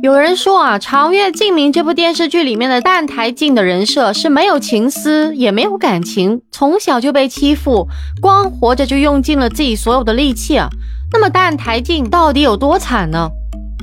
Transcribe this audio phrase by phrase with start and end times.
[0.00, 7.88] 有人说啊，《长月烬明》这部电视剧里面的澹台烬的人设是没有情思，也没有感情，从小就被欺负，
[8.20, 10.68] 光活着就用尽了自己所有的力气啊。
[11.12, 13.28] 那么澹台烬到底有多惨呢？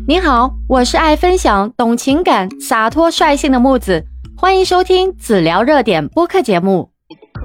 [0.07, 4.06] 你好，我是爱分享、懂情感、洒脱率性的木子，
[4.38, 6.94] 欢迎收听子聊热点播客节目。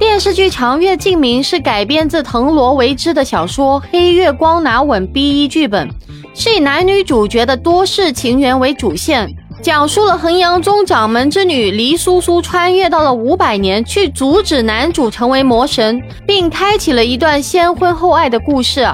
[0.00, 5.90] 电视剧《长月烬明》是改编自藤萝为之的小说《黑月光拿稳》B 一剧本。
[6.34, 9.30] 是以男女主角的多世情缘为主线，
[9.62, 18.88] 讲述了衡阳宗掌门之女黎苏苏穿越到了五百年，去阻止男主成为魔神，并开启了一段先婚后爱的故事。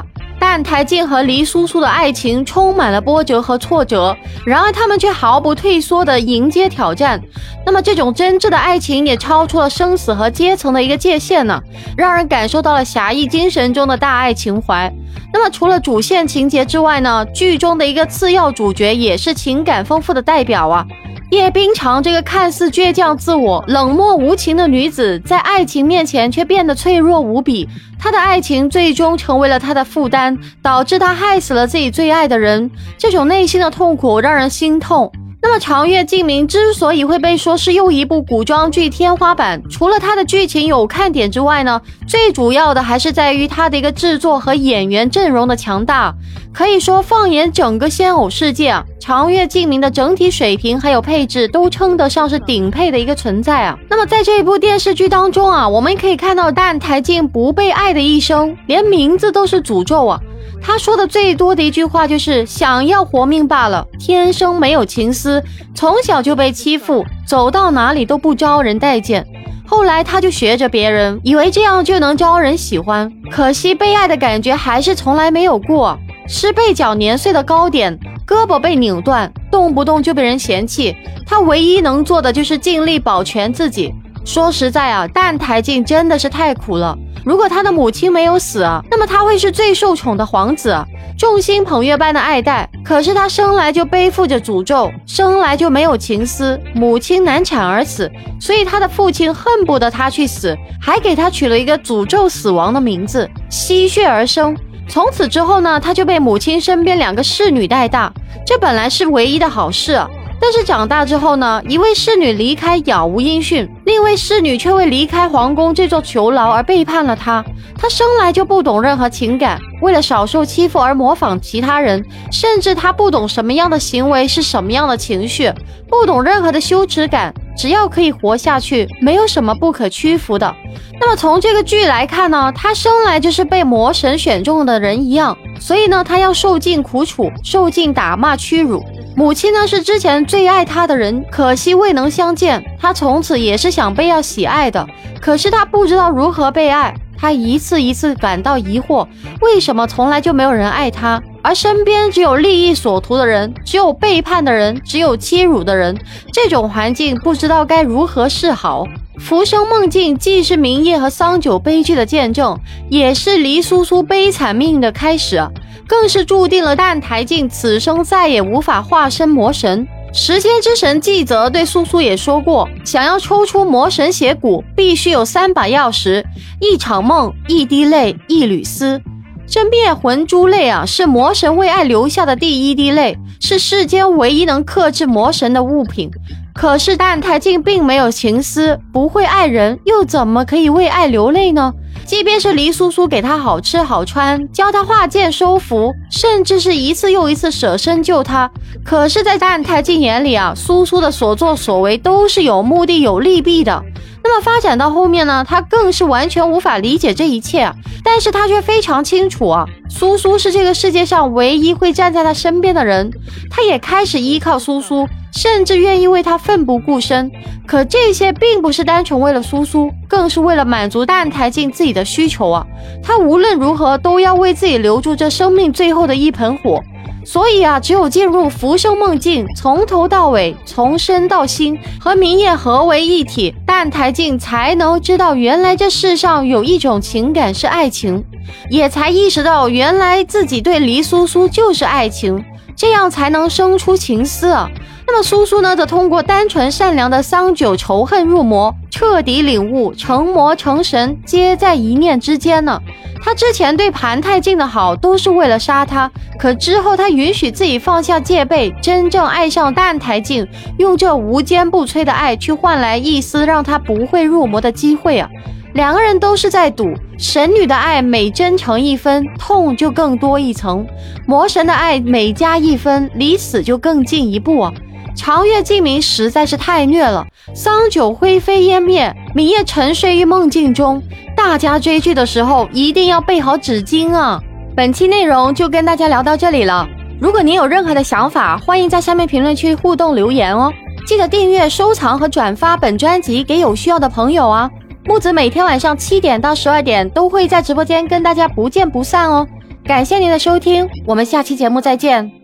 [0.49, 7.21] 但台烬和黎叔叔的爱情充满了波折和挫折，然而他们却毫不退缩地迎接挑战。
[7.67, 11.61] 那么，这种真挚的爱情也超出了生死和阶层的一个界限呢，
[11.97, 14.91] 让人感受到了侠义精神中的大爱情怀。
[15.33, 20.87] 那么，除了主线情节之外呢，剧中的一个次要主角也是情感丰富的代表啊。
[21.31, 27.69] 叶冰裳这个看似倔强、自我、冷漠无情的女子，在爱情面前却变得脆弱无比。
[27.99, 32.71] 她的爱情最终成为了她的负担，导致她害死了自己最爱的人。
[32.97, 35.11] 这种内心的痛苦让人心痛。
[35.49, 46.13] 那么，《长月烬明》之所以会被说是又一部古装剧天花板，除了它的剧情有看点之外呢，最主要的还是在于它的一个制作和演员阵容的强大。
[46.53, 53.79] 可以说，放眼整个仙偶世界啊，《长月烬明》的整体水平还有配置都称得上是顶配的一个存在啊。
[53.89, 60.21] 那么，在这一部电视剧当中啊，我们可以看到澹台烬不被爱的一生，连名字都是诅咒啊。
[60.67, 65.41] 他说的最多的一句话就是想要活命罢了，天生没有情思，
[65.77, 69.25] 从小就被欺负，走到哪里都不招人待见。
[69.65, 80.97] 后来他就学着别人，以为这样就能招人喜欢，可惜被爱的感觉还是从来没有过，是被脚碾碎的糕点，胳膊被拧断，动不动就被人嫌弃。
[81.25, 83.95] 他唯一能做的就是尽力保全自己。
[84.25, 86.99] 说实在啊，淡台烬真的是太苦了。
[87.27, 90.73] 如果他的母亲没有死啊，那么他会是最受宠的皇子，
[91.19, 92.71] 众星捧月般的爱戴。
[92.85, 98.09] 可是他生来就背负着诅咒，生来就没有情思，母亲难产而死，
[98.41, 104.57] 所以他的父亲恨不得他去死，还给他取了一个诅咒死亡的名字——吸血而生。
[104.89, 108.13] 从此之后呢，他就被母亲身边两个侍女带大，
[108.47, 110.01] 这本来是唯一的好事。
[110.41, 117.45] 但是长大之后呢，一位侍女离开杳无音讯，另一位侍女却为离开皇宫这座囚牢而背叛了他。
[117.79, 125.53] 他生来就不懂任何情感，为了少受欺负而模仿其他人，甚至他不懂什么样的行为是什么样的情绪，
[125.89, 127.35] 不懂任何的羞耻感。
[127.57, 130.55] 只要可以活下去，没有什么不可屈服的。
[131.01, 138.85] 那么从这个剧来看呢，他生来就是被魔神选中的人一样，所以呢，他要受尽苦楚，受尽打骂屈辱。
[139.17, 142.63] 母亲呢是之前最爱他的人，可惜未能相见。
[142.79, 144.87] 他从此也是想被要喜爱的，
[145.23, 146.95] 可是他不知道如何被爱。
[147.17, 149.09] 他一次一次感到疑惑，
[149.41, 155.99] 为什么从来就没有人爱他，而身边只有利益所图的人，只有背叛的人，只有欺辱的人。
[156.31, 158.87] 这种环境不知道该如何是好。
[159.19, 162.59] 浮生梦境既是明夜和桑酒悲剧的见证，
[162.91, 165.43] 也是黎苏苏悲惨命运的开始。
[165.89, 169.87] 更是注定了淡台烬此生再也无法化身魔神。
[170.13, 176.25] 时间之神纪泽对苏苏也说过，想要抽出魔神血骨，必须有三把钥匙：
[176.61, 179.01] 一场梦、一滴泪、一缕丝。
[179.47, 186.11] 这灭魂珠泪啊，是魔神为爱留下的第一滴泪，是世间唯一能克制魔神的物品。
[186.57, 191.73] 可是澹太静并没有情思，不会爱人，又怎么可以为爱流泪呢？
[192.07, 198.51] 即便是黎叔叔给他好吃好穿，教他画剑收服，甚至是一次又一次舍身救他，
[198.85, 203.83] 可是，在澹太静眼里啊，苏苏的所作所为都是有目的、有利弊的。
[204.27, 207.73] 那么发展到后面呢，他更是完全无法理解这一切，
[208.03, 213.09] 但是他却非常清楚啊，苏苏是这个世界上唯一会站在他身边的人，
[213.49, 215.09] 他也开始依靠苏苏。
[215.33, 217.31] 甚至愿意为他奋不顾身，
[217.67, 222.67] 可这些并不是单纯为了苏苏，更是为了满足淡台烬自己的需求啊！
[223.03, 226.81] 他无论如何都要为自己留住这生命最后的一盆火。
[227.23, 238.25] 所以啊，只有进入浮生梦境，从头到尾，从身到心，和明夜合为一体，看台静才能知道，原来这世上有一种情感是爱情，
[238.71, 242.43] 也才意识到，原来自己对黎苏苏就是爱情，
[242.75, 244.71] 这样才能生出情思啊！
[245.07, 252.81] 那么苏苏呢，则通过单纯善良的桑九仇恨入魔，彻底领悟成魔成神皆在一念之间呢。
[253.23, 260.47] 他之前对盘太静的好都是为了杀他，可之后他允许自己放下戒备，真正爱上淡台静，
[260.79, 265.29] 用这无坚不摧的爱去换来一丝让他不会入魔的机会啊！
[265.75, 270.87] 两个人都是在赌，神女的爱每真诚一分，痛就更多一层；
[271.27, 274.73] 魔神的爱每加一分，离死就更近一步啊！
[275.15, 281.03] 长月烬明实在是太虐了，桑酒灰飞烟灭，明夜沉睡于梦境中。
[281.49, 284.39] 大家追剧的时候一定要备好纸巾啊！
[284.75, 286.87] 本期内容就跟大家聊到这里了。
[287.21, 290.73] 如果您有任何的想法，欢迎在下面评论区互动留言哦。
[291.07, 294.69] 记得订阅、收藏和转发本专辑给有需要的朋友啊！
[295.05, 299.47] 木子每天晚上七点到十二点都会在直播间跟大家不见不散哦。
[299.85, 302.36] 感谢您的收听，我们下期节目再见。